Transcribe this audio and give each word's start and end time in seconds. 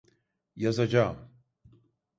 Yazacağım. 0.55 1.17